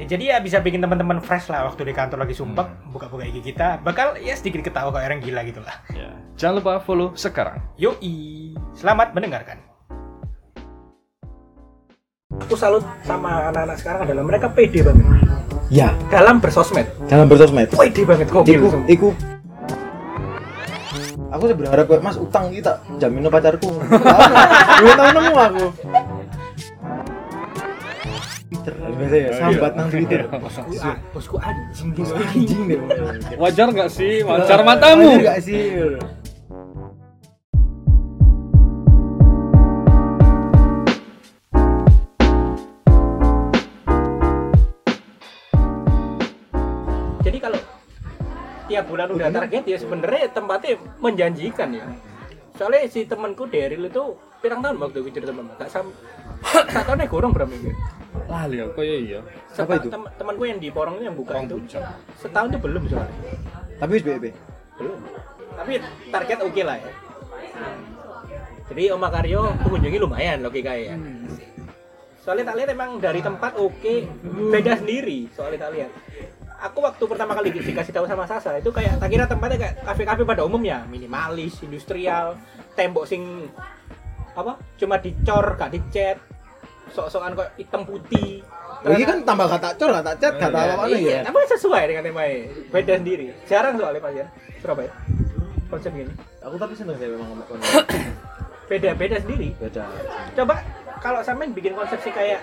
Ya, 0.00 0.04
jadi 0.08 0.24
ya 0.24 0.36
bisa 0.40 0.56
bikin 0.58 0.80
teman-teman 0.80 1.20
fresh 1.20 1.46
lah 1.46 1.68
waktu 1.68 1.84
di 1.84 1.92
kantor 1.92 2.24
lagi 2.24 2.32
sumpek, 2.32 2.64
Hmm. 2.64 2.90
buka-buka 2.90 3.22
IG 3.22 3.44
kita, 3.44 3.76
bakal 3.78 4.16
ya 4.16 4.32
sedikit 4.32 4.64
ketawa 4.64 4.88
kayak 4.88 5.06
orang 5.06 5.20
gila 5.20 5.40
gitu 5.44 5.60
lah. 5.60 5.76
Ya. 5.92 6.08
Jangan 6.34 6.54
lupa 6.58 6.80
follow 6.80 7.12
sekarang. 7.12 7.60
Yoi, 7.76 8.56
selamat 8.72 9.12
mendengarkan. 9.12 9.60
Aku 12.40 12.56
salut 12.56 12.80
sama 13.02 13.52
anak-anak 13.52 13.76
sekarang 13.76 14.00
adalah 14.02 14.24
mereka 14.24 14.48
pede 14.48 14.80
banget 14.80 15.04
Ya, 15.68 15.92
dalam 16.08 16.40
bersosmed. 16.40 16.88
dalam 17.06 17.28
bersosmed. 17.28 17.68
Pede 17.68 18.02
banget 18.02 18.26
kok. 18.28 18.44
Iku, 18.44 18.68
iku. 18.88 19.08
Aku 21.32 21.48
sih 21.48 21.56
berharap 21.56 21.88
Mas 22.00 22.16
utang 22.16 22.52
kita 22.52 22.76
jamin 22.96 23.24
pacarku. 23.24 23.72
Dua 24.80 24.92
tahun 24.94 25.12
nemu 25.16 25.32
aku. 25.32 25.64
Twitter, 28.62 28.78
biasa 28.94 29.16
ya, 29.18 29.30
sambat 29.42 29.72
nang 29.74 29.88
Twitter. 29.90 30.22
Bosku, 30.30 30.70
bosku 31.10 31.36
anjing 31.42 31.90
gitu. 31.98 32.14
Anjing 32.14 32.62
deh. 32.70 32.78
Wajar 33.34 33.74
nggak 33.74 33.90
sih? 33.90 34.22
Wajar 34.22 34.62
matamu. 34.62 35.18
Nggak 35.18 35.42
sih? 35.42 35.82
Jadi 47.26 47.38
kalau 47.42 47.58
tiap 48.70 48.84
bulan 48.86 49.10
udah 49.10 49.26
target 49.34 49.62
ya 49.66 49.74
sebenarnya 49.82 50.30
tempatnya 50.30 50.78
menjanjikan 51.02 51.74
ya. 51.74 51.90
Soalnya 52.54 52.86
si 52.86 53.10
temanku 53.10 53.50
Daryl 53.50 53.90
itu 53.90 54.14
pirang 54.38 54.62
tahun 54.62 54.78
waktu 54.78 55.02
itu 55.02 55.18
cerita 55.18 55.34
teman 55.34 55.50
gak 55.58 55.66
sam 55.66 55.90
tak 56.42 56.82
tahu 56.82 56.98
nih 56.98 57.06
gorong 57.06 57.30
berapa 57.30 57.46
minggu 57.46 57.70
Lali 58.28 58.56
aku 58.58 58.80
ya 58.80 58.96
iya. 58.98 59.20
Apa 59.54 59.72
itu? 59.76 59.88
Tem- 59.88 60.12
temanku 60.14 60.44
yang 60.44 60.58
di 60.58 60.68
porong 60.68 61.00
yang 61.00 61.12
buka 61.12 61.32
Porong 61.34 61.46
itu. 61.46 61.56
Puncak. 61.58 61.82
setahun 62.16 62.48
itu 62.48 62.58
belum 62.58 62.82
soalnya 62.86 63.16
Tapi 63.76 63.90
wis 63.92 64.04
BB. 64.04 64.24
belum. 64.76 64.98
Tapi 65.52 65.72
target 66.08 66.38
oke 66.40 66.62
lah 66.62 66.76
ya. 66.76 66.90
Jadi 68.68 68.82
Om 68.88 69.00
Makaryo 69.00 69.42
pengunjungi 69.60 69.98
lumayan 69.98 70.38
logika 70.40 70.72
ya. 70.72 70.96
Soalnya 72.16 72.48
tak 72.48 72.56
lihat 72.56 72.68
emang 72.70 72.96
dari 72.96 73.20
tempat 73.20 73.52
oke. 73.54 73.94
Beda 74.48 74.72
sendiri 74.74 75.28
soalnya 75.28 75.66
tak 75.66 75.72
lihat. 75.74 75.90
Aku 76.62 76.78
waktu 76.78 77.02
pertama 77.02 77.34
kali 77.34 77.50
di- 77.50 77.58
dikasih 77.60 77.90
tahu 77.90 78.06
sama 78.06 78.22
Sasa 78.22 78.54
itu 78.54 78.70
kayak 78.70 78.96
tak 78.96 79.10
kira 79.10 79.26
tempatnya 79.26 79.58
kayak 79.58 79.74
kafe-kafe 79.82 80.22
pada 80.22 80.46
umumnya 80.46 80.86
minimalis 80.86 81.58
industrial 81.60 82.38
tembok 82.72 83.02
sing 83.02 83.50
apa 84.32 84.56
cuma 84.78 84.96
dicor 84.96 85.58
gak 85.58 85.68
dicat 85.68 86.16
sok-sokan 86.92 87.32
kok 87.34 87.48
hitam 87.56 87.82
putih. 87.82 88.44
Lagi 88.82 89.04
kan 89.06 89.18
tambah 89.22 89.46
kata 89.46 89.68
cor, 89.78 89.90
kata 89.94 90.12
chat, 90.18 90.34
kata 90.36 90.58
Iya, 90.58 90.74
apa 90.74 90.84
iya, 90.90 90.98
ya. 90.98 91.20
tapi 91.22 91.38
sesuai 91.46 91.82
dengan 91.86 92.02
temanya 92.02 92.36
beda 92.68 92.92
sendiri. 92.98 93.26
Jarang 93.46 93.74
soalnya 93.78 94.00
Pak 94.02 94.12
ya 94.12 94.26
Surabaya. 94.58 94.90
Konsep 95.70 95.90
gini. 95.94 96.12
Aku 96.42 96.54
tapi 96.58 96.74
seneng 96.74 96.96
sih 96.98 97.06
memang 97.08 97.26
ngomong 97.30 97.46
ngomong. 97.48 97.62
beda 98.66 98.90
beda 98.98 99.16
sendiri. 99.22 99.48
Beda. 99.56 99.86
coba 100.34 100.54
kalau 100.98 101.20
sampean 101.22 101.54
bikin 101.54 101.72
konsepsi 101.74 102.10
kayak 102.10 102.42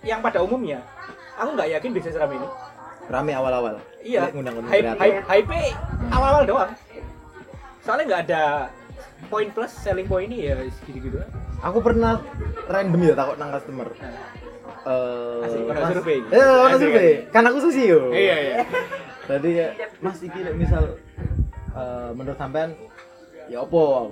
yang 0.00 0.22
pada 0.24 0.40
umumnya 0.40 0.80
aku 1.36 1.52
nggak 1.58 1.68
yakin 1.76 1.90
bisa 1.92 2.08
seram 2.14 2.30
ini. 2.30 2.48
Rame 3.10 3.34
awal-awal. 3.34 3.74
iya. 4.00 4.30
Ngundang-ngundang 4.30 4.70
hype 4.70 4.88
hype 4.96 5.20
hype 5.26 5.74
awal-awal 6.14 6.44
doang. 6.46 6.70
Soalnya 7.82 8.04
nggak 8.06 8.22
ada 8.30 8.42
poin 9.26 9.50
plus 9.50 9.72
selling 9.74 10.06
point 10.06 10.30
ini 10.30 10.48
ya 10.48 10.56
gitu 10.86 10.96
gitu 10.96 11.18
Aku 11.60 11.78
pernah 11.84 12.24
random 12.66 13.00
ya 13.04 13.14
takut 13.14 13.36
nang 13.36 13.50
customer. 13.52 13.88
Eh, 14.80 15.68
Mas- 15.68 15.92
survei. 15.92 16.18
Eh, 16.32 16.40
ono 16.40 16.76
survei. 16.80 17.12
Kan 17.28 17.44
aku 17.44 17.58
susi 17.60 17.84
yo. 17.84 18.08
iya 18.16 18.36
iya 18.40 18.56
Tadi 19.28 19.50
ya, 19.54 19.68
Mas 20.00 20.18
iki 20.24 20.40
misal 20.56 20.96
eh, 21.76 22.10
menurut 22.16 22.38
sampean 22.40 22.72
ya 23.52 23.60
opo? 23.60 24.08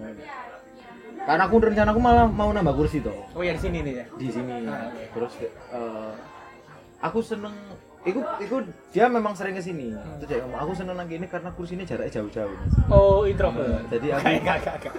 Karena 1.24 1.44
aku 1.44 1.56
rencana 1.60 1.90
aku 1.92 2.00
malah 2.00 2.24
mau 2.28 2.48
nambah 2.48 2.72
kursi 2.72 3.04
toh 3.04 3.12
oh 3.36 3.42
ya 3.44 3.52
di 3.52 3.60
sini 3.60 3.84
nih 3.84 3.94
ya 4.00 4.04
di 4.16 4.28
sini. 4.28 4.64
Ah, 4.64 4.88
oke. 4.92 5.04
Terus 5.16 5.32
eh, 5.72 6.12
aku 7.00 7.18
seneng 7.24 7.56
Iku, 8.00 8.22
iku 8.38 8.56
dia 8.88 9.04
memang 9.06 9.32
sering 9.32 9.52
ke 9.52 9.60
sini. 9.60 9.90
Terus 10.18 10.28
dia 10.28 10.38
ngomong, 10.40 10.60
aku 10.60 10.72
seneng 10.72 10.94
nang 10.94 11.06
kene 11.06 11.26
karena 11.26 11.50
kursinya 11.50 11.82
jaraknya 11.82 12.12
jauh-jauh. 12.14 12.54
Mas." 12.54 12.74
oh 12.88 13.20
introvert 13.22 13.84
Jadi 13.88 14.06
aku 14.08 14.22
kayak 14.22 14.40
gak 14.40 14.58
gak 14.60 14.76
gak 14.80 14.94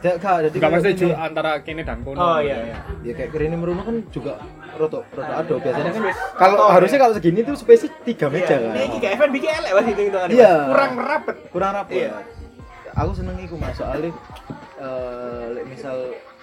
Ja- 0.00 0.16
Gak, 0.16 0.36
jadi 0.42 0.56
Enggak 0.58 0.70
mesti 0.74 0.90
ini. 0.90 1.00
ju- 1.04 1.12
antara 1.14 1.50
kini 1.60 1.82
dan 1.82 2.00
kono. 2.00 2.16
oh 2.16 2.38
iya 2.38 2.56
iya 2.64 2.76
ya 3.02 3.12
kayak 3.14 3.30
keren 3.30 3.52
meruno 3.54 3.82
kan 3.82 3.96
juga 4.08 4.40
roto 4.74 5.04
roto 5.06 5.28
ado 5.30 5.54
biasanya 5.56 5.90
kan 5.90 6.02
kalau 6.34 6.56
Oh, 6.58 6.70
harusnya 6.70 6.96
iya. 6.96 7.02
kalau 7.02 7.14
segini 7.14 7.40
tuh 7.42 7.52
space 7.54 7.84
tiga 8.02 8.26
meja 8.26 8.48
Iya. 8.50 8.64
kan 8.66 8.74
Ini 8.82 8.96
kayak 8.98 9.14
event 9.14 9.32
bikin 9.34 9.50
elek 9.54 9.70
mas 9.70 9.86
itu 9.86 10.02
hitungannya, 10.02 10.34
Iya. 10.34 10.52
Kurang 10.66 10.90
merapet 10.96 11.36
kurang 11.48 11.72
rapat 11.74 11.92
Iya. 11.94 12.12
aku 12.94 13.10
seneng 13.12 13.36
iku 13.38 13.54
mas 13.54 13.74
soalnya 13.74 14.08
eh 14.78 15.44
lek 15.52 15.64
misal 15.66 15.96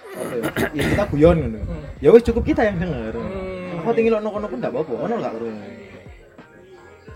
apa 0.08 0.32
ya, 0.32 0.42
ya 0.72 0.82
kita 0.88 1.04
guyon 1.08 1.36
gitu 1.42 1.58
Hmm. 1.60 1.82
ya 1.98 2.08
wes 2.08 2.22
cukup 2.24 2.42
kita 2.44 2.62
yang 2.64 2.78
denger 2.78 3.12
Hmm. 3.12 3.78
aku 3.78 3.90
tinggi 3.92 4.08
lo 4.08 4.18
nono 4.18 4.46
pun 4.46 4.56
gak 4.56 4.70
apa-apa 4.70 4.92
ono 5.00 5.14
gak 5.16 5.32
kurung 5.32 5.56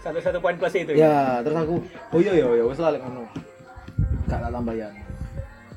satu-satu 0.02 0.38
poin 0.42 0.58
plus 0.58 0.74
itu. 0.74 0.92
Ya 0.98 1.40
terus 1.46 1.56
aku 1.56 1.78
oh 1.86 2.20
iya 2.20 2.32
ya 2.34 2.46
ya 2.58 2.64
wes 2.66 2.78
lah 2.82 2.90
lek 2.90 3.02
ngono. 3.06 3.24
Gak 4.26 4.38
tak 4.42 4.50
tambahan 4.50 4.92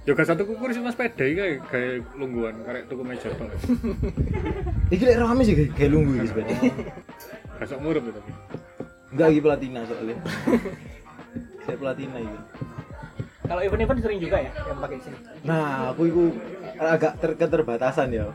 Juga 0.05 0.21
satu 0.21 0.45
kukur 0.45 0.69
sih 0.69 0.81
mas 0.85 0.93
peda 0.93 1.25
kayak 1.25 1.65
kayak 1.69 2.05
lungguan 2.17 2.53
karek 2.65 2.85
tuku 2.89 3.01
meja 3.05 3.29
tok. 3.37 3.49
iki 4.93 5.03
lek 5.05 5.17
rame 5.21 5.41
sih 5.45 5.53
kayak 5.53 5.71
kayak 5.77 5.91
lunggu 5.93 6.11
iki 6.21 6.27
sepeda 6.29 6.53
Kasok 7.61 7.79
murup 7.81 8.03
itu. 8.09 8.21
enggak 9.15 9.27
lagi 9.31 9.41
pelatina 9.41 9.79
soalnya. 9.87 10.17
Saya 11.65 11.77
pelatina 11.81 12.17
itu 12.21 12.39
kalau 13.45 13.61
event-event 13.61 14.01
sering 14.01 14.17
juga 14.17 14.41
ya 14.41 14.51
yang 14.65 14.79
pakai 14.81 14.97
sini? 15.05 15.17
Nah, 15.45 15.93
aku 15.93 16.09
itu 16.09 16.23
agak 16.81 17.13
ter 17.21 17.31
keterbatasan 17.37 18.09
ya. 18.09 18.25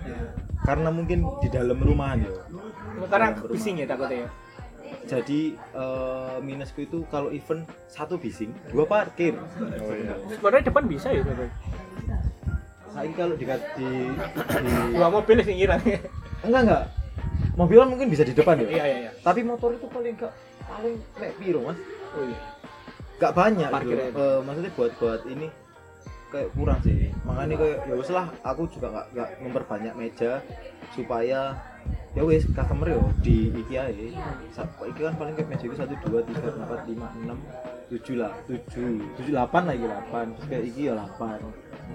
Karena 0.63 0.95
mungkin 0.95 1.27
di 1.43 1.51
dalam 1.51 1.83
rumahan 1.83 2.23
ya. 2.23 2.31
karena 3.11 3.35
bising 3.51 3.83
ya 3.83 3.91
takutnya 3.91 4.23
ya 4.23 4.29
Jadi 5.07 5.55
eh, 5.57 6.37
minusku 6.41 6.87
itu 6.87 7.03
kalau 7.11 7.35
event 7.35 7.67
satu 7.91 8.15
bising, 8.17 8.55
dua 8.71 8.87
parkir. 8.87 9.35
Oh 9.35 9.95
iya. 9.95 10.15
sebenarnya 10.31 10.71
depan 10.71 10.85
bisa 10.87 11.09
ya 11.11 11.23
tapi 11.27 11.47
Saya 12.91 13.07
kalau 13.15 13.35
di, 13.39 13.47
di, 13.47 13.89
di 14.11 14.71
dua 14.99 15.09
mobil 15.15 15.39
sih 15.47 15.55
ngilang 15.55 15.81
enggak 16.43 16.63
enggak. 16.67 16.85
Mobilan 17.55 17.89
mungkin 17.93 18.09
bisa 18.11 18.23
di 18.27 18.35
depan 18.35 18.59
ya. 18.63 18.69
iya 18.71 18.85
iya 18.87 18.99
iya 19.09 19.13
Tapi 19.23 19.47
motor 19.47 19.75
itu 19.75 19.87
paling 19.87 20.15
enggak 20.19 20.35
paling 20.67 20.97
nek 21.19 21.33
piro, 21.39 21.61
Mas? 21.67 21.79
oh 22.19 22.25
iya 22.27 22.41
Enggak 23.21 23.33
banyak 23.37 23.71
gitu. 23.85 24.05
Eh, 24.17 24.39
maksudnya 24.43 24.71
buat 24.75 24.93
buat 24.99 25.23
ini 25.29 25.47
kayak 26.31 26.49
kurang 26.55 26.79
sih. 26.87 27.11
Makanya 27.27 27.55
kayak 27.59 27.79
ya 27.91 27.95
lah 28.15 28.27
aku 28.47 28.63
juga 28.71 28.87
enggak 28.91 29.07
enggak 29.15 29.29
memperbanyak 29.43 29.95
meja 29.99 30.31
supaya 30.95 31.59
ya 32.11 32.23
wes 32.27 32.43
customer 32.51 32.91
yo 32.91 33.03
di 33.23 33.55
IKEA 33.55 33.87
ya 33.95 34.19
Sa- 34.51 34.67
iki 34.83 35.01
kan 35.07 35.15
paling 35.15 35.35
kayak 35.39 35.63
itu 35.63 35.75
satu 35.79 35.95
dua 36.03 36.21
tiga 36.27 36.51
empat 36.51 36.81
lima 36.91 37.07
enam 37.23 37.39
tujuh 37.87 38.19
lah 38.19 38.35
tujuh 38.51 38.99
tujuh 39.19 39.31
delapan 39.35 39.63
lagi 39.67 39.83
delapan. 39.87 40.25
Terus 40.35 40.47
kayak 40.51 40.65
iki 40.75 40.81
ya 40.91 40.93
delapan. 40.99 41.39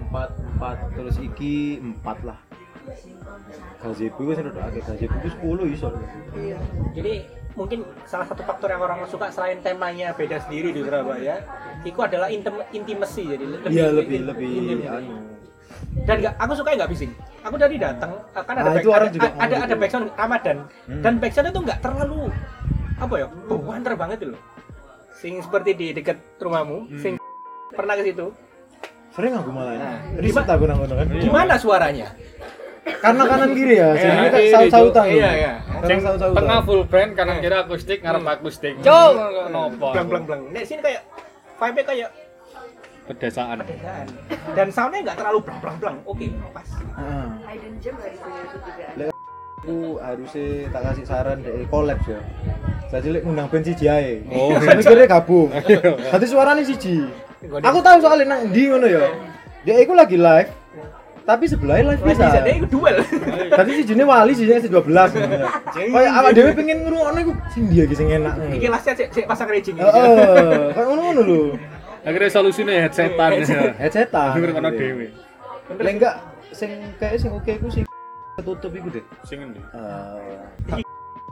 Empat 0.08 0.28
empat 0.56 0.76
terus 0.96 1.16
iki 1.20 1.80
empat 1.80 2.18
lah. 2.24 2.38
Gazebo 3.82 4.20
wes 4.24 4.38
udah 4.40 4.64
agak 4.64 4.82
gazebo 4.88 5.14
itu 5.20 5.28
sepuluh 5.36 5.64
iso. 5.68 5.88
Jadi 6.96 7.14
mungkin 7.56 7.84
salah 8.04 8.28
satu 8.28 8.44
faktor 8.44 8.68
yang 8.72 8.84
orang 8.84 9.04
suka 9.08 9.32
selain 9.32 9.60
temanya 9.64 10.12
beda 10.12 10.36
sendiri 10.44 10.76
di 10.76 10.80
Surabaya 10.84 11.40
itu 11.88 11.96
adalah 11.96 12.28
intem- 12.28 12.68
intimacy 12.68 13.24
jadi 13.32 13.44
lebih 13.48 13.68
iya 13.72 13.86
lebih 13.88 14.16
intim- 14.20 14.28
lebih 14.28 14.48
intim. 14.76 14.80
anu. 14.92 15.16
Dan 16.04 16.16
gak, 16.20 16.34
aku 16.36 16.52
suka 16.52 16.76
nggak 16.76 16.90
bising 16.92 17.12
aku 17.46 17.56
dari 17.56 17.76
datang 17.78 18.12
kan 18.34 18.54
ada 18.58 18.66
Nah, 18.66 18.74
itu 18.76 18.90
orang 18.90 19.08
ada, 19.08 19.14
juga 19.14 19.28
ada, 19.38 19.54
ada 19.62 19.74
backsound 19.78 20.06
Ramadan 20.12 20.56
Hmm. 20.90 21.02
dan 21.02 21.12
backsound 21.16 21.46
itu 21.48 21.60
nggak 21.62 21.78
terlalu 21.78 22.20
apa 22.96 23.14
ya 23.14 23.26
banter 23.46 23.92
banget 23.94 24.18
loh 24.26 24.40
sing 25.14 25.38
seperti 25.38 25.70
di 25.72 25.86
dekat 25.94 26.18
rumahmu 26.42 26.90
Hmm. 26.90 26.98
sing 26.98 27.12
pernah 27.70 27.94
ke 27.94 28.02
situ 28.04 28.26
sering 29.14 29.32
aku 29.32 29.48
malah 29.48 29.72
Nah, 29.78 29.96
riset 30.18 30.44
aku 30.44 30.64
nang 30.66 30.82
kan 30.82 31.06
gimana 31.08 31.54
suaranya 31.56 32.10
karena 32.86 33.22
kanan 33.26 33.50
kiri 33.50 33.74
ya 33.76 33.88
jadi 33.92 34.06
Iya, 34.06 34.30
kayak 34.30 34.44
iya, 34.46 34.52
saut-sautan 34.54 35.04
iya, 35.06 35.10
loh. 35.10 35.34
iya. 35.34 35.52
Karena 35.66 35.88
Sing 35.90 35.98
tengah 36.32 36.58
full 36.62 36.82
band 36.86 37.10
kanan 37.18 37.36
kiri 37.42 37.56
akustik 37.58 37.98
ngarep 37.98 38.22
akustik. 38.24 38.72
Cok. 38.78 39.10
Nopo. 39.50 39.86
blang 39.90 40.06
blang 40.06 40.24
blang 40.24 40.40
nek 40.54 40.62
sini 40.62 40.80
kayak 40.80 41.02
vibe 41.58 41.82
kayak 41.82 42.08
pedesaan 43.06 43.56
pedesaan 43.62 44.06
dan 44.58 44.66
soundnya 44.74 45.00
nggak 45.10 45.16
terlalu 45.22 45.38
blang 45.46 45.58
blang 45.62 45.76
blang 45.78 45.96
oke 46.04 46.26
pas 46.50 46.68
Heeh. 46.96 47.26
Hidden 47.46 47.74
gem 47.80 47.94
dari 48.00 48.16
itu 48.16 48.58
juga. 48.60 49.14
Aku 49.66 49.98
harusnya 49.98 50.46
tak 50.70 50.82
kasih 50.86 51.04
saran 51.10 51.38
dari 51.42 51.64
collab 51.66 51.98
ya. 52.06 52.20
Jadi 52.86 53.18
lek 53.18 53.22
ngundang 53.26 53.50
band 53.50 53.64
siji 53.66 53.84
ae. 53.90 54.22
Oh. 54.30 54.54
saya 54.62 54.78
mikirnya 54.78 55.10
gabung. 55.10 55.50
Dadi 56.14 56.26
suarane 56.30 56.62
siji. 56.62 57.02
Aku 57.42 57.78
tahu 57.82 57.98
soalnya 57.98 58.30
nang 58.30 58.54
ndi 58.54 58.70
ngono 58.70 58.86
ya. 58.86 59.10
Dia 59.66 59.82
iku 59.82 59.98
lagi 59.98 60.14
live. 60.14 60.50
Tapi 61.26 61.44
sebelahnya 61.50 61.98
live 61.98 62.02
bisa 62.06 62.22
bisa. 62.22 62.38
jadi 62.38 62.62
itu 62.62 62.70
duel 62.70 63.02
Tadi 63.50 63.70
si 63.74 63.82
Juni 63.82 64.06
wali 64.06 64.30
sih 64.30 64.46
si 64.46 64.70
12 64.70 64.86
Kayak 65.74 66.12
awak 66.22 66.30
dhewe 66.38 66.54
pengen 66.54 66.86
ngrungokno 66.86 67.18
iku 67.18 67.32
sing 67.50 67.66
dia 67.66 67.82
iki 67.82 67.98
sing 67.98 68.06
enak. 68.14 68.38
iki 68.54 68.70
cek 68.70 69.10
cek 69.10 69.26
pasang 69.26 69.50
raging 69.50 69.74
Heeh, 69.74 70.70
kayak 70.70 70.86
ngono-ngono 70.86 71.22
lho. 71.26 71.42
Akhirnya 72.06 72.30
solusinya 72.30 72.72
headsetan 72.78 73.30
Headsetan. 73.76 74.30
Denger 74.38 74.50
kono 74.54 74.70
dhewe 74.70 75.06
Lek 75.76 75.92
enggak 75.98 76.14
sing 76.54 76.70
kayak 76.96 77.18
sing 77.18 77.30
oke 77.34 77.50
iku 77.50 77.66
sing 77.66 77.84
ketutup 78.38 78.70
iku 78.70 78.88
deh. 78.88 79.04
sing 79.26 79.38
endi 79.42 79.60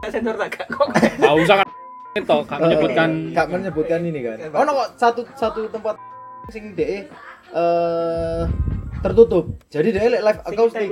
Eh, 0.05 0.11
sensor 0.11 0.35
tak 0.37 0.49
gak 0.53 0.67
kok 0.69 0.89
Tahu 1.17 1.41
sangat 1.47 1.65
itu 2.15 2.37
kan 2.45 2.59
menyebutkan 2.61 3.09
Eh, 3.11 3.35
Kak 3.35 3.47
menyebutkan 3.49 4.01
ini 4.03 4.21
kan. 4.21 4.37
Oh, 4.51 4.63
kok 4.63 4.89
satu 4.95 5.21
satu 5.35 5.67
tempat 5.67 5.97
sing 6.47 6.75
DE 6.75 7.07
eh 7.55 8.43
tertutup. 9.01 9.59
Jadi 9.67 9.89
DE 9.91 10.07
lek 10.11 10.23
live 10.23 10.41
akustik. 10.45 10.89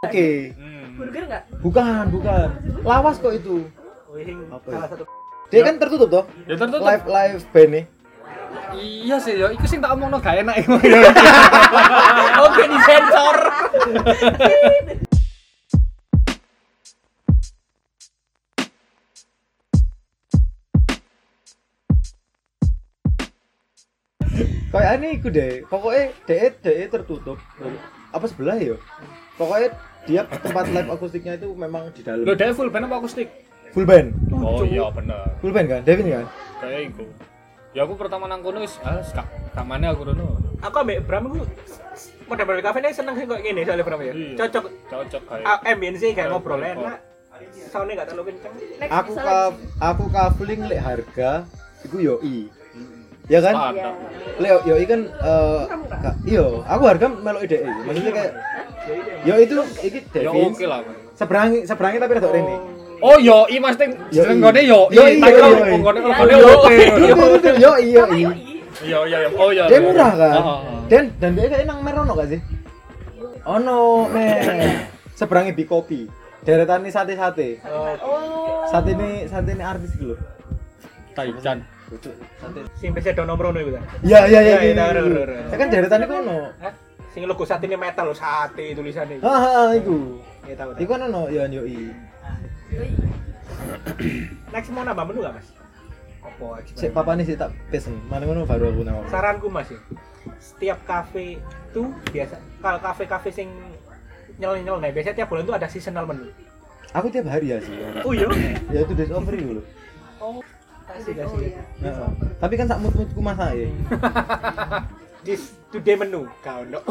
Oke. 0.00 0.28
Hmm. 0.52 0.96
Burger 0.96 1.24
nggak? 1.26 1.42
Bukan, 1.60 2.04
bukan. 2.10 2.48
Lawas 2.82 3.16
kok 3.16 3.32
itu. 3.32 3.64
Oh, 4.04 4.16
Apa 4.16 4.66
ya? 4.66 4.74
salah 4.74 4.88
satu 4.90 5.04
Dia 5.48 5.60
kan 5.62 5.74
tertutup 5.78 6.08
toh? 6.08 6.24
ya 6.44 6.54
tertutup 6.54 6.84
Live 6.84 7.04
live 7.06 7.42
band 7.50 7.70
nih. 7.70 7.84
Iya 8.76 9.16
sih 9.18 9.34
ya 9.34 9.48
iku 9.50 9.64
sing 9.66 9.80
tak 9.80 9.92
omongno 9.94 10.18
gak 10.18 10.40
enak 10.40 10.56
iku 10.60 10.74
oke 12.46 12.62
di 12.62 12.78
sensor 12.86 13.36
Kayak 24.70 24.92
ini 25.02 25.08
iku 25.18 25.28
deh. 25.28 25.52
Pokoknya 25.66 26.04
DE 26.28 26.46
DE 26.62 26.84
tertutup. 26.86 27.38
Apa 28.14 28.24
sebelah 28.30 28.56
ya? 28.58 28.76
Pokoknya 29.34 29.68
dia 30.06 30.22
tempat 30.24 30.64
live 30.70 30.90
akustiknya 30.90 31.34
itu 31.36 31.52
memang 31.52 31.90
di 31.92 32.00
dalam. 32.00 32.24
lo 32.24 32.32
dia 32.32 32.56
full 32.56 32.72
band 32.72 32.88
apa 32.88 33.04
akustik 33.04 33.28
Full 33.76 33.84
band. 33.84 34.16
oh 34.32 34.64
iya 34.64 34.88
bener 34.88 35.36
Full 35.44 35.52
band 35.52 35.68
kan? 35.68 35.80
Devin 35.84 36.08
kan? 36.08 36.24
kayak 36.56 36.88
iku 36.88 37.04
ya 37.70 37.80
aku 37.82 37.94
pertama 37.94 38.26
nang 38.26 38.40
kono 38.40 38.58
wis 38.58 38.74
ah 38.82 38.98
kak 38.98 39.26
kamane 39.52 39.86
aku 39.86 40.02
rono 40.04 40.26
aku 40.58 40.76
ambek 40.80 40.98
Bram 41.02 41.28
itu 41.28 41.46
model-model 42.26 42.62
kafe 42.62 42.78
ini 42.80 42.90
seneng 42.90 43.14
sih 43.14 43.24
kok 43.24 43.40
gini 43.40 43.62
soalnya 43.62 43.84
Bram 43.84 44.00
ya 44.00 44.12
Iya. 44.12 44.34
cocok 44.36 44.64
cocok 44.88 45.22
kayak 45.24 45.44
Ah, 45.44 45.58
ambience 45.64 46.02
kayak 46.02 46.28
ngobrol 46.28 46.58
enak 46.58 46.98
soundnya 47.66 47.94
gak 47.96 48.08
terlalu 48.08 48.24
kenceng 48.28 48.52
Aku 48.84 49.12
bisa 49.12 49.22
ka 49.22 49.32
lagi. 49.48 49.64
aku 49.80 50.04
kafling 50.08 50.60
lek 50.66 50.80
harga 50.80 51.30
iku 51.80 51.96
yoi. 51.96 52.50
Ya 53.26 53.38
kan? 53.40 53.54
Lek 54.36 54.52
yoi 54.66 54.84
kan 54.84 55.00
eh 55.06 55.62
iya, 56.26 56.44
aku 56.66 56.82
harga 56.84 57.06
melok 57.08 57.42
ide 57.42 57.64
Maksudnya 57.80 58.12
kayak 58.12 58.32
yo 59.22 59.34
itu 59.38 59.54
iki 59.80 59.98
ya 60.12 60.20
Devin. 60.26 60.52
Seberangi 61.14 61.58
seberangi 61.64 61.96
tapi 61.96 62.12
rada 62.12 62.28
rene. 62.28 62.56
Oh 63.00 63.16
yo 63.18 63.44
i 63.48 63.56
mas 63.58 63.76
ting 63.76 63.92
Yo, 64.12 64.22
i. 64.24 64.36
yo 64.64 64.80
Yo, 64.90 65.02
i 65.06 65.16
i, 65.16 65.20
tak 65.20 65.30
yo, 65.32 65.46
kira 65.50 65.66
i. 65.66 65.78
ngone 65.78 65.98
Yo, 65.98 66.08
ngone 66.08 66.32
yo. 66.32 67.14
betul 67.34 67.54
yoi 67.56 67.84
yoi. 67.90 68.20
iya 68.80 68.98
iya 69.04 69.18
iya. 69.24 69.28
oh 69.36 69.50
iya 69.50 69.64
Dia 69.68 69.76
iya. 69.76 69.84
murah 69.84 70.12
kan? 70.14 70.32
Dan 70.88 71.04
dan 71.20 71.30
dia 71.36 71.46
kayak 71.48 71.66
nang 71.68 71.80
merono 71.80 72.12
gak 72.14 72.28
sih? 72.32 72.40
Ono, 73.44 74.08
men. 74.08 74.84
Seberangi 75.16 75.52
bi 75.52 75.64
kopi. 75.64 76.08
Deretan 76.40 76.80
ini 76.80 76.90
sate-sate. 76.90 77.60
Oh. 77.68 78.64
Sate 78.66 78.96
ini 78.96 79.28
sate 79.28 79.52
ini 79.52 79.60
artis 79.60 79.92
gitu 79.92 80.16
loh. 80.16 80.18
Taichan 81.12 81.60
Sate. 82.40 82.60
sing 82.78 82.94
bisa 82.94 83.10
do 83.10 83.26
nomor 83.26 83.50
itu 83.52 83.74
kan 83.74 83.82
Iya 84.00 84.18
iya 84.30 84.40
iya. 84.40 84.56
Iya, 84.62 84.74
iya, 84.88 85.02
bener. 85.02 85.28
Ya 85.50 85.56
kan 85.58 85.68
deretan 85.68 86.06
itu 86.06 86.14
ono. 86.16 86.38
Sing 87.10 87.22
logo 87.26 87.42
saat 87.42 87.60
ini 87.66 87.74
metal 87.74 88.08
loh 88.08 88.16
sate 88.16 88.72
tulisannya 88.72 89.18
Haha, 89.20 89.74
iku. 89.74 90.22
ya 90.46 90.54
tahu 90.54 90.70
Iku 90.78 90.90
kan 90.90 91.02
ono 91.04 91.26
ya 91.28 91.44
yoi. 91.46 91.90
Next 94.50 94.70
mau 94.70 94.82
nambah 94.82 95.04
menu 95.06 95.20
gak 95.20 95.34
mas 95.36 95.48
apa 96.20 96.46
Sik 96.76 96.92
papa 96.92 97.16
nih 97.16 97.24
sih 97.24 97.32
tak 97.32 97.48
pesen. 97.72 97.96
Mana 98.04 98.28
ngono 98.28 98.44
baru 98.44 98.68
aku 98.68 98.84
nang. 98.84 99.00
saranku 99.08 99.48
mas 99.48 99.68
ya 99.68 99.80
setiap 100.36 100.78
kafe 100.84 101.40
tuh 101.72 101.88
biasa 102.12 102.36
kalau 102.60 102.76
kafe-kafe 102.76 103.32
sing 103.32 103.48
nyel 104.36 104.60
nyel 104.60 104.76
nih 104.78 104.92
biasanya 104.92 105.16
tiap 105.16 105.28
bulan 105.28 105.44
tuh 105.44 105.56
ada 105.56 105.66
seasonal 105.66 106.04
menu 106.04 106.28
Aku 106.90 107.06
tiap 107.06 107.22
hari 107.24 107.54
ya 107.54 107.62
sih. 107.62 107.70
oh 108.02 108.10
iya 108.10 108.26
Ya 108.68 108.82
itu 108.82 108.92
days 108.92 109.14
over 109.14 109.30
itu 109.30 109.62
loh. 109.62 109.64
oh 110.18 110.42
kasih 110.84 111.14
kasih 111.14 111.54
Heeh. 111.78 112.10
Tapi 112.36 112.54
kan 112.58 112.66
sak 112.66 112.82
mood-moodku 112.82 113.20
masak 113.22 113.54
ya. 113.54 113.66
this 115.26 115.54
today 115.70 115.94
menu 115.94 116.26
kau 116.42 116.66
no 116.66 116.82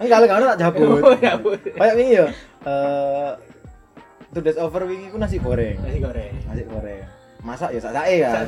Enggak 0.00 0.18
lah, 0.18 0.26
enggak 0.32 0.50
tak 0.56 0.60
jabut. 0.64 1.02
oh 1.06 1.14
ya 1.20 1.36
Kayak 1.76 1.94
wingi 1.94 2.14
ya. 2.16 2.26
Eh 2.64 3.30
two 4.32 4.40
days 4.40 4.56
over 4.56 4.88
wingi 4.88 5.12
ku 5.12 5.20
nasi 5.20 5.36
goreng. 5.36 5.76
nasi 5.84 6.00
goreng 6.00 6.32
Nasi 6.48 6.64
goreng. 6.64 7.04
Masak 7.44 7.74
ya 7.76 7.80
sak 7.84 7.92
sae 7.92 8.16
kan. 8.24 8.44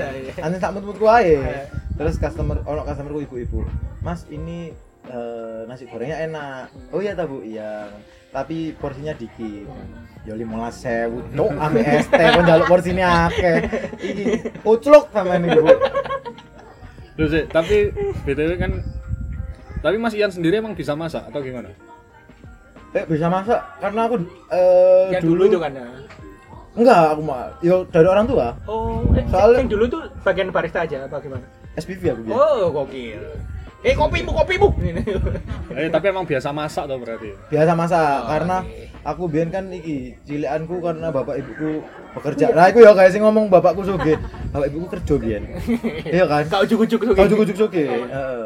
Nanti 0.49 0.57
sak 0.59 0.73
mood-moodku 0.73 1.07
ae. 1.11 1.37
Eh. 1.37 1.65
Terus 1.95 2.17
customer 2.17 2.59
ono 2.65 2.83
customerku 2.89 3.21
ibu-ibu. 3.29 3.69
Mas, 4.01 4.25
ini 4.33 4.73
eh, 5.07 5.61
nasi 5.69 5.85
gorengnya 5.87 6.25
enak. 6.25 6.73
Oh 6.91 7.05
iya 7.05 7.13
ta 7.13 7.29
Bu, 7.29 7.45
iya. 7.45 7.93
Tapi 8.33 8.75
porsinya 8.81 9.15
dikit. 9.15 9.69
Ya 10.25 10.33
15.000 10.33 11.37
cuk 11.37 11.53
ame 11.61 11.81
ST 12.01 12.17
kon 12.17 12.43
njaluk 12.49 12.67
porsinya 12.71 13.29
akeh. 13.29 13.57
Iki 14.01 14.25
ucluk 14.65 15.13
sama 15.13 15.37
ini 15.37 15.53
Bu. 15.53 15.69
Loh 17.15 17.29
sih, 17.31 17.47
tapi 17.47 17.95
BTW 18.27 18.59
kan 18.59 18.73
tapi 19.85 20.01
Mas 20.01 20.17
Ian 20.17 20.33
sendiri 20.33 20.65
emang 20.65 20.73
bisa 20.73 20.97
masak 20.97 21.29
atau 21.29 21.45
gimana? 21.45 21.69
Eh 22.95 23.05
bisa 23.05 23.27
masak 23.27 23.59
karena 23.79 24.01
aku 24.07 24.15
eh 24.49 25.07
yang 25.11 25.23
dulu, 25.23 25.43
itu 25.45 25.59
kan 25.59 25.73
ya 25.73 25.87
Enggak, 26.75 27.03
aku 27.11 27.23
mah 27.23 27.55
yo 27.61 27.87
dari 27.87 28.07
orang 28.07 28.27
tua. 28.27 28.55
oh 28.67 28.99
eh, 29.13 29.23
Soalnya- 29.27 29.63
yang 29.63 29.71
dulu 29.71 29.85
tuh 29.89 30.03
bagian 30.23 30.51
barista 30.51 30.83
aja 30.83 31.03
apa 31.03 31.19
gimana 31.19 31.47
SPV 31.75 32.03
aku 32.09 32.21
biasa. 32.25 32.35
oh 32.37 32.67
gokil 32.73 33.23
eh 33.85 33.93
kopimu 33.93 34.31
kopimu 34.33 34.69
Eh 35.79 35.87
tapi 35.87 36.07
emang 36.09 36.25
biasa 36.25 36.49
masak 36.51 36.87
tuh 36.87 36.97
berarti. 36.97 37.31
Biasa 37.47 37.73
masak 37.75 38.01
Oh, 38.01 38.27
karena 38.27 38.57
oke. 38.59 38.85
aku 39.05 39.23
biyen 39.29 39.51
kan 39.51 39.69
iki 39.69 40.17
cilikanku 40.25 40.81
karena 40.81 41.11
bapak 41.11 41.37
ibuku 41.37 41.85
bekerja. 42.15 42.55
Nah, 42.55 42.71
iku 42.71 42.81
ya 42.81 42.95
guys 42.95 43.13
sing 43.13 43.21
ngomong 43.21 43.53
bapakku 43.53 43.83
sugih. 43.83 44.17
Bapak 44.51 44.67
ibuku 44.67 44.87
kerja 44.89 45.15
biyen. 45.19 45.43
Iya 46.17 46.25
kan? 46.25 46.45
kau 46.49 46.65
Kau 46.65 47.29
juga 47.29 47.43
ujuk 47.45 47.59
sugih. 47.59 47.87
Heeh. 47.87 48.43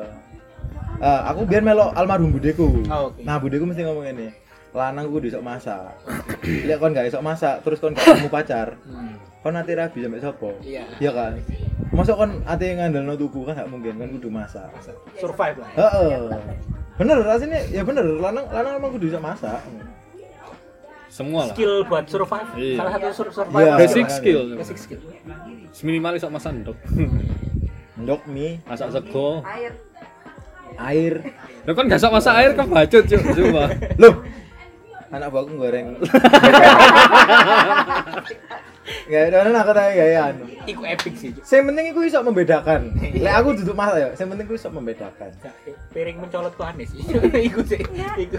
Eh, 0.99 1.21
aku 1.31 1.47
biyen 1.47 1.63
melok 1.63 1.95
almarhum 1.95 2.31
budeku. 2.31 2.83
Oh, 2.91 3.15
oke. 3.15 3.23
Nah, 3.23 3.39
budeku 3.39 3.63
mesti 3.63 3.87
ngomong 3.87 4.07
ini. 4.09 4.29
Lanang 4.75 5.09
kudu 5.09 5.31
iso 5.31 5.41
masak. 5.41 5.95
Lihat 6.45 6.79
kon 6.79 6.93
gak 6.93 7.09
iso 7.09 7.23
masak, 7.23 7.63
terus 7.63 7.79
kon 7.79 7.95
gak 7.95 8.05
ketemu 8.05 8.29
pacar. 8.29 8.69
Kon 9.41 9.55
ati 9.55 9.73
rabi 9.73 10.03
sampe 10.03 10.19
sapa? 10.19 10.51
Iya. 10.61 10.85
Iya 10.99 11.11
kan? 11.15 11.33
Masa 11.89 12.13
kon 12.13 12.43
ati 12.45 12.75
ngandelno 12.75 13.15
tuku 13.15 13.47
kan 13.47 13.57
gak 13.57 13.71
mungkin 13.71 13.97
kan 13.97 14.09
kudu 14.11 14.29
masak. 14.29 14.69
survive 15.17 15.57
lah 15.57 15.71
Heeh. 15.73 16.21
Bener 16.99 17.17
rasanya 17.23 17.63
ya 17.71 17.81
bener 17.81 18.03
lanang 18.19 18.45
lanang 18.51 18.77
emang 18.77 18.91
kudu 18.93 19.09
bisa 19.09 19.23
masak. 19.23 19.63
Semua 21.09 21.49
lah. 21.49 21.57
skill 21.57 21.89
buat 21.89 22.05
survive 22.05 22.49
Iya. 22.53 22.77
salah 22.77 22.93
satu 22.93 23.07
sur 23.17 23.27
Iya. 23.27 23.37
survival 23.41 23.77
Basic 23.81 24.07
skill. 24.13 24.41
basic 24.53 24.77
skill 24.77 25.01
Minimalis 25.81 26.21
sok 26.21 26.35
masak 26.35 26.53
ndok. 26.53 26.77
Ndok 27.97 28.21
mie, 28.29 28.61
Masak 28.63 28.93
sego. 28.93 29.41
Air. 29.43 29.73
Air. 30.79 31.15
Lo 31.67 31.75
kan 31.75 31.91
gak 31.91 32.01
sok 32.01 32.15
masak 32.17 32.35
air 32.39 32.51
kan 32.55 32.67
bacot 32.71 33.05
cuk, 33.05 33.23
coba. 33.35 33.65
Loh. 33.99 34.15
Anak 35.09 35.29
buahku 35.33 35.57
goreng. 35.57 35.97
Gak 39.09 39.33
ada 39.33 39.53
aku 39.65 39.73
tanya 39.73 39.93
gayaan. 39.93 40.35
iku 40.69 40.83
epic 40.85 41.15
sih 41.17 41.33
Cuk. 41.33 41.45
Yang 41.45 41.65
penting 41.73 41.85
iku 41.93 42.01
iso 42.05 42.19
membedakan. 42.25 42.81
Lek 43.01 43.35
aku 43.41 43.49
duduk 43.57 43.77
masak 43.77 43.97
ya, 44.01 44.09
yang 44.17 44.29
penting 44.33 44.47
iku 44.49 44.55
iso 44.57 44.69
membedakan. 44.69 45.31
Gak, 45.41 45.55
piring 45.93 46.17
mencolot 46.21 46.53
tuh 46.57 46.65
aneh 46.65 46.85
sih 46.89 47.01
iku 47.49 47.61
sih 47.65 47.81
iku 48.21 48.37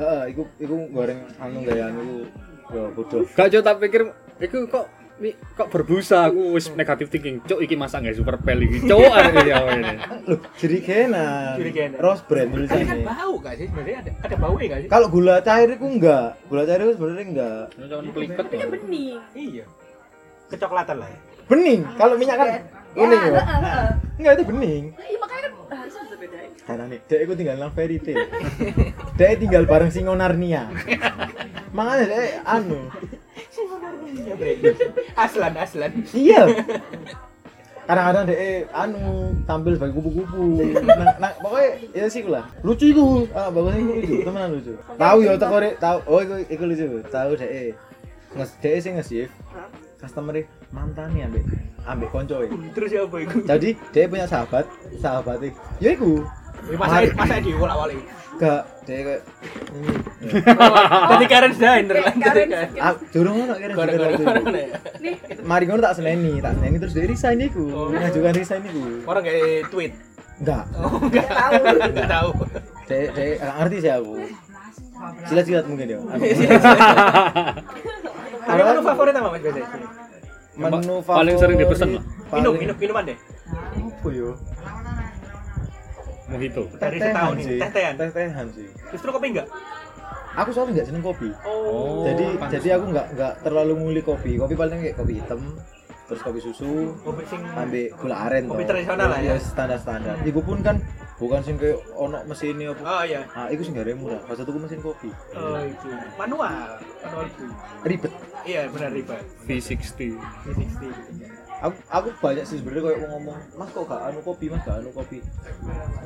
Heeh, 0.00 0.22
iku 0.32 0.42
iku 0.60 0.74
goreng 0.92 1.20
anu 1.40 1.58
gayaan 1.64 1.92
iku 1.96 2.16
ya 2.72 2.82
bodoh. 2.92 3.22
Gak 3.32 3.48
cuk 3.52 3.62
tak 3.64 3.76
pikir 3.80 4.02
iku 4.40 4.58
kok 4.68 4.86
kok 5.54 5.68
berbusa 5.68 6.26
aku 6.26 6.52
wis 6.52 6.68
negatif 6.70 7.06
thinking. 7.08 7.38
Cuk 7.40 7.58
iki 7.58 7.74
masak 7.74 8.02
gak 8.02 8.14
super 8.14 8.34
pel 8.36 8.60
iki. 8.60 8.82
Cuk 8.82 8.98
arek 9.14 9.34
ya 9.42 9.56
ini. 9.70 9.94
Loh, 10.26 10.40
jerigenan. 10.56 11.54
Jerigenan. 11.56 11.98
Rose 11.98 12.22
brand 12.24 12.50
kan 12.66 12.98
bau 13.00 13.34
gak 13.38 13.54
sih 13.56 13.66
sebenarnya 13.66 13.98
ada 14.00 14.10
ada 14.20 14.36
bau 14.36 14.54
ya 14.56 14.66
gak 14.68 14.80
sih 14.82 14.88
Kalau 14.88 15.06
gula 15.08 15.38
cair 15.40 15.68
itu 15.70 15.86
enggak. 15.86 16.34
Gula 16.44 16.62
cair 16.64 16.80
itu 16.82 16.92
sebenarnya 16.94 17.24
enggak. 17.26 17.64
Ini 17.72 18.10
peliket. 18.10 18.36
Tapi 18.36 18.56
kan 18.56 18.68
bening. 18.70 19.18
iya 19.32 19.64
kecoklatan 20.44 20.96
lah 20.98 21.08
ya 21.08 21.18
bening 21.44 21.80
kalau 21.96 22.14
minyak 22.14 22.36
kan 22.36 22.48
kuning 22.94 23.16
ya 23.18 23.32
heeh, 23.32 23.58
heeh. 23.58 23.88
enggak 24.16 24.32
itu 24.32 24.44
bening 24.46 24.84
Nah, 24.92 25.02
Iya 25.02 25.18
makanya 25.18 25.42
kan 25.42 25.52
bisa 25.82 26.00
bedain. 26.14 26.50
karena 26.62 26.84
nih 26.86 26.98
dek 27.02 27.20
aku 27.20 27.32
tinggal 27.34 27.56
nang 27.58 27.72
fairy 27.72 27.96
tale 27.98 28.24
dek 29.14 29.32
tinggal 29.40 29.64
bareng 29.64 29.90
singo 29.90 30.14
Narnia 30.14 30.68
makanya 31.70 32.04
dek 32.06 32.28
anu 32.46 32.80
Ya, 34.24 34.34
Bre. 34.34 34.52
Aslan, 35.16 35.52
aslan. 35.56 35.92
iya. 36.16 36.42
Kadang-kadang 37.88 38.24
dek 38.32 38.64
anu 38.72 39.36
tampil 39.44 39.76
sebagai 39.76 40.00
kupu-kupu. 40.00 40.72
Nah, 40.88 41.20
nah 41.20 41.30
pokoknya 41.36 41.68
ya 41.92 42.08
sih 42.08 42.24
lah 42.24 42.48
lucu 42.64 42.96
itu. 42.96 43.28
Ah 43.36 43.52
bagusnya 43.52 43.84
itu 43.84 43.92
lucu. 44.00 44.14
Temenan 44.24 44.50
lucu. 44.56 44.72
Tahu 44.96 45.18
ya 45.20 45.36
teko 45.36 45.56
rek 45.60 45.74
tahu. 45.76 45.98
Oh 46.08 46.20
itu 46.24 46.34
itu 46.48 46.64
lucu 46.64 46.84
tahu 47.12 47.36
dek 47.36 47.76
nges 48.40 48.50
dek 48.64 48.74
sih 48.80 48.90
nge-save. 48.96 49.32
Hah? 49.52 49.68
customer 50.04 50.36
mantannya 50.68 51.24
ambek 51.24 51.44
ambek 51.88 52.08
konco 52.12 52.36
Terus 52.76 52.90
ya 52.92 53.08
apa 53.08 53.16
iku? 53.24 53.36
jadi 53.48 53.68
dia 53.92 54.04
punya 54.04 54.26
sahabat 54.28 54.68
sahabat 55.00 55.40
ya 55.80 55.96
iku. 55.96 56.20
Masa 56.76 57.08
masa 57.16 57.40
di 57.40 57.52
awal 57.56 57.92
iki. 58.34 58.40
gak 58.40 58.60
dia 58.82 58.98
kayak 59.00 59.20
ini 59.72 59.88
Jadi 61.06 61.24
Karen 61.26 61.50
designer 61.50 61.96
kan. 61.98 62.14
Karen 62.18 62.46
Karen. 62.46 62.68
ah 62.78 62.92
durung 63.08 63.36
ono 63.40 63.54
kira 63.54 63.72
Gara-gara 63.72 64.06
ya. 64.12 64.28
Nih, 64.98 65.14
mari 65.42 65.64
ngono 65.64 65.80
tak 65.80 65.94
seneni 65.94 66.38
tak 66.38 66.52
seneni 66.54 66.76
terus 66.78 66.92
dia 66.92 67.04
resign 67.04 67.38
iku 67.42 67.64
Oh. 67.66 67.88
ngajukan 67.90 68.32
resign 68.34 68.62
iku 68.64 68.82
Orang 69.04 69.22
kayak 69.22 69.68
tweet. 69.68 69.92
enggak 70.36 70.64
Oh, 70.74 70.98
enggak 71.00 71.26
tahu. 71.26 71.54
Enggak 71.86 72.08
tahu. 72.10 72.30
dia 72.84 73.00
dia 73.08 73.26
nggak 73.38 73.56
ngerti 73.56 73.76
sih 73.78 73.90
aku 73.90 74.14
silat-silat 75.24 75.64
mungkin 75.64 75.86
ya 75.86 75.98
Aku- 76.04 76.26
Tapi 78.44 78.60
menu 78.62 78.80
favorit 78.82 79.14
apa 79.14 79.28
Mas 79.30 79.40
biasanya? 79.40 79.68
menu 80.54 80.94
Paling 81.02 81.34
sering 81.34 81.56
dipesan 81.56 81.88
favorit, 81.88 81.96
lah. 81.96 82.34
Minum, 82.34 82.52
minum, 82.54 82.76
minuman 82.76 83.02
deh. 83.04 83.16
apa 83.74 84.08
yo 84.10 84.28
Mojito. 86.34 86.62
Dari 86.72 86.96
Teh-tehan 86.96 87.14
setahun 87.14 87.36
sih 87.36 87.46
ini, 87.46 87.60
teh-tehan. 87.60 87.94
teh-tehan 87.96 88.46
sih 88.50 88.66
Justru 88.90 89.08
kopi 89.10 89.26
enggak? 89.30 89.48
aku 90.34 90.50
soalnya 90.50 90.72
nggak 90.74 90.88
seneng 90.90 91.04
kopi 91.04 91.30
Oh. 91.46 92.02
jadi 92.02 92.24
pantes. 92.34 92.58
jadi 92.58 92.68
aku 92.74 92.84
nggak 92.90 93.06
nggak 93.14 93.32
terlalu 93.40 93.72
nguli 93.76 94.02
kopi 94.02 94.34
kopi 94.34 94.54
paling 94.54 94.82
kayak 94.82 94.98
kopi 94.98 95.12
hitam 95.14 95.40
terus 96.04 96.20
kopi 96.20 96.36
susu 96.36 96.90
kopi 97.00 97.22
sing 97.24 97.38
ambil 97.46 97.86
gula 97.94 98.16
aren 98.26 98.44
Kopi 98.44 98.60
toh. 98.60 98.68
tradisional 98.68 99.08
lah 99.08 99.20
ya. 99.22 99.38
standar 99.38 99.78
standar 99.78 100.18
iku 100.20 100.42
pun 100.42 100.58
kan 100.58 100.82
bukan 101.14 101.38
sing 101.38 101.54
kayak 101.54 101.78
ono 101.94 102.18
mesinnya 102.26 102.66
apa 102.68 102.82
Oh 102.82 103.02
iya. 103.06 103.22
nah 103.30 103.46
iku 103.46 103.62
sing 103.62 103.72
gak 103.72 103.94
murah 103.94 104.18
pas 104.20 104.34
tuku 104.36 104.58
mesin 104.58 104.82
kopi 104.82 105.06
Oh 105.32 105.62
itu. 105.62 105.86
Manual. 106.18 106.82
Manual 107.00 107.24
itu. 107.24 107.44
ribet 107.86 108.12
Iya, 108.44 108.68
benar 108.68 108.90
riba. 108.90 109.16
V60. 109.48 110.20
V60. 110.44 110.92
Aku 111.64 111.76
aku 111.88 112.08
banyak 112.20 112.44
sih 112.44 112.60
sebenarnya 112.60 112.82
kayak 112.86 113.00
ngomong 113.08 113.36
mas 113.56 113.68
kok 113.72 113.84
gak 113.84 114.00
anu 114.04 114.20
kopi 114.20 114.46
mas 114.46 114.60
gak 114.60 114.76
anu 114.78 114.90
kopi 114.90 115.18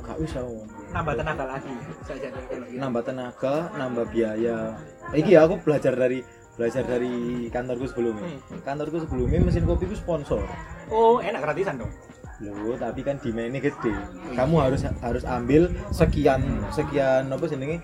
gak 0.00 0.16
bisa 0.16 0.38
ngomong 0.38 0.68
Nambah 0.88 1.14
tenaga 1.14 1.44
lagi 1.48 1.72
saja 2.00 2.26
gitu. 2.30 2.54
nambah 2.72 3.02
tenaga 3.02 3.54
nambah 3.74 4.04
biaya 4.06 4.78
iki 5.10 5.34
ya 5.34 5.44
aku 5.44 5.58
belajar 5.58 5.92
dari 5.92 6.22
belajar 6.54 6.82
dari 6.82 7.14
kantorku 7.48 7.86
sebelumnya 7.86 8.22
Hmm. 8.24 8.62
kantorku 8.62 8.98
sebelumnya 9.00 9.38
mesin 9.40 9.62
kopi 9.62 9.84
ku 9.84 9.94
sponsor 9.94 10.42
Oh, 10.88 11.18
enak 11.18 11.44
gratisan 11.44 11.76
dong. 11.76 11.92
Loh, 12.38 12.72
tapi 12.74 13.02
kan 13.02 13.18
demandnya 13.18 13.60
gede. 13.60 13.92
Kamu 14.32 14.56
harus 14.56 14.80
harus 15.02 15.20
ambil 15.22 15.68
sekian 15.90 16.40
sekian 16.70 17.28
apa 17.28 17.44
jenenge? 17.44 17.82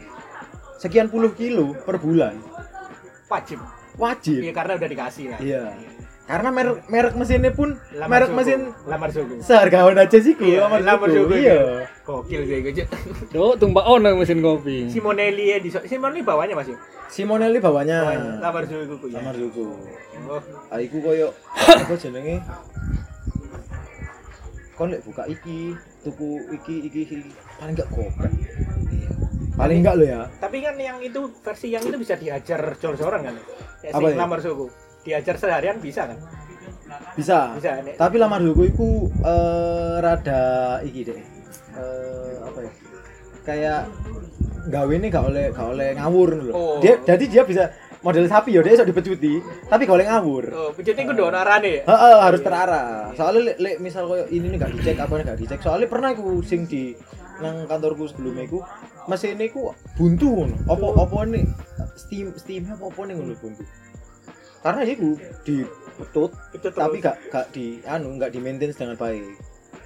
Sekian 0.78 1.06
puluh 1.06 1.34
kilo 1.34 1.76
per 1.76 1.98
bulan. 1.98 2.38
Wajib. 3.26 3.60
Wajib. 3.94 4.40
Iya, 4.40 4.52
karena 4.52 4.72
udah 4.74 4.88
dikasih 4.88 5.24
lah. 5.28 5.38
Iya. 5.38 5.64
Karena 6.24 6.48
merek 6.48 6.88
merek 6.88 7.14
mesinnya 7.14 7.50
pun 7.50 7.76
Lamar 7.92 8.08
merek 8.10 8.28
suku. 8.28 8.38
mesin 8.38 8.60
lamar 8.84 9.10
suku. 9.10 9.34
seharga 9.38 9.84
Honda 9.84 10.04
Jazz 10.04 10.24
iku, 10.24 10.40
Iya, 10.42 10.64
lamar 10.64 10.80
lamar 10.80 11.08
suku. 11.08 11.20
suku, 11.22 11.34
Iya. 11.36 11.60
Gokil 12.00 12.40
sih 12.42 12.56
gue. 12.62 12.72
Cuk, 13.28 13.52
tumpah 13.56 13.84
ono 13.86 14.08
mesin 14.14 14.40
kopi. 14.40 14.88
Simonelli 14.88 15.44
ya 15.46 15.56
di 15.58 15.68
Simonelli 15.68 16.20
bawahnya 16.20 16.54
Mas. 16.54 16.66
ya? 16.66 16.76
Simonelli 17.06 17.58
bawahnya. 17.58 17.98
Bawahnya. 18.02 18.32
Lamar 18.40 18.64
suku 18.64 19.06
ya. 19.06 19.20
Lamar 19.20 19.34
suku. 19.34 19.64
Oh, 20.24 20.40
Ah 20.68 20.80
iku 20.80 20.96
koyo 20.98 21.28
apa 21.54 21.92
jenenge? 21.94 22.40
Kon 24.74 24.90
lek 24.90 25.04
buka 25.04 25.22
iki, 25.24 25.70
tuku 26.02 26.28
iki 26.50 26.74
iki, 26.82 27.00
iki. 27.04 27.16
paling 27.54 27.78
enggak 27.78 27.88
gopek. 27.88 28.32
Iya. 28.90 29.10
Paling 29.54 29.78
enggak 29.78 29.94
lo 29.94 30.04
ya. 30.04 30.20
tapi 30.40 30.58
kan 30.58 30.74
yang 30.74 30.98
itu 30.98 31.20
versi 31.38 31.70
yang 31.70 31.84
itu 31.84 31.94
bisa 31.94 32.16
diajar 32.16 32.74
jor-joran 32.74 33.22
kan? 33.22 33.34
Ya, 33.80 33.92
Apa 33.92 34.02
sing 34.02 34.16
ya? 34.16 34.18
lamar 34.18 34.40
suku. 34.40 34.66
Diajar 35.04 35.36
seharian 35.36 35.76
bisa 35.78 36.08
kan? 36.08 36.18
Bisa. 37.14 37.54
Bisa. 37.54 37.70
Nek. 37.80 37.94
tapi 37.94 38.16
lamar 38.16 38.40
dulu 38.40 38.64
iku 38.64 38.88
eh, 39.22 39.96
rada 40.00 40.44
iki 40.82 41.00
deh 41.04 41.20
Eh, 41.74 42.34
apa 42.38 42.58
ya 42.62 42.72
kayak 43.42 43.80
gawe 44.64 44.92
ini 44.94 45.10
gak 45.10 45.26
oleh 45.26 45.44
gak 45.50 45.68
oleh 45.74 45.88
ngawur 45.98 46.30
lho 46.38 46.52
Oh. 46.54 46.78
dia 46.78 47.02
jadi 47.02 47.24
dia 47.26 47.42
bisa 47.42 47.66
model 48.00 48.30
sapi 48.30 48.54
ya 48.54 48.62
dia 48.62 48.78
iso 48.78 48.86
dipecuti 48.86 49.42
tapi 49.66 49.82
oleh 49.84 50.06
ngawur 50.06 50.44
Oh, 50.54 50.70
arane 51.34 51.82
ya. 51.82 51.82
Heeh, 51.82 52.16
harus 52.22 52.40
terarah. 52.40 53.10
Soalnya 53.12 53.40
lek 53.52 53.56
lek 53.58 53.76
misal 53.82 54.06
koyo 54.06 54.24
ini 54.30 54.54
nih 54.54 54.58
gak 54.60 54.72
dicek 54.72 54.96
apa 55.02 55.12
nih 55.18 55.24
gak 55.26 55.40
dicek. 55.40 55.60
Soalnya 55.60 55.88
pernah 55.90 56.14
aku 56.14 56.40
sing 56.46 56.68
di 56.68 56.94
nang 57.42 57.66
kantorku 57.66 58.06
sebelumnya 58.06 58.46
iku 58.46 58.62
mesin 59.10 59.40
iku 59.42 59.74
buntu 59.98 60.30
ngono. 60.30 60.56
Apa 60.70 60.86
apa 60.94 61.16
nih 61.26 61.44
steam 61.98 62.30
steamnya 62.38 62.78
apa 62.78 62.86
apa 62.86 63.00
nih 63.02 63.14
ngono 63.18 63.34
buntu. 63.34 63.62
Karena 64.64 64.82
Itu 66.56 66.72
terus. 66.72 66.80
tapi 66.80 66.98
gak 66.98 67.16
gak 67.30 67.46
di 67.54 67.78
anu 67.86 68.18
gak 68.18 68.32
di 68.34 68.40
maintenance 68.42 68.80
dengan 68.80 68.98
baik 68.98 69.22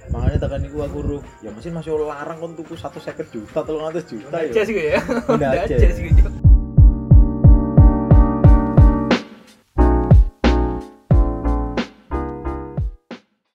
makanya 0.09 0.37
tekan 0.41 0.65
iku 0.65 0.77
aku 0.81 0.97
ruh 1.05 1.23
ya 1.45 1.53
mesin 1.53 1.69
masih 1.69 1.93
larang 2.01 2.41
kon 2.41 2.57
tuku 2.57 2.73
satu 2.73 2.97
juta 3.29 3.61
tolong 3.61 3.93
juta 4.09 4.41
Honda 4.41 4.41
ya 4.41 4.53
Jazz 4.57 4.67
gitu 4.73 4.81
ya. 4.89 4.99
Honda 5.29 5.47
Honda 5.53 5.69
Jazz. 5.69 5.81
Jazz 5.85 5.97
gitu. 6.01 6.28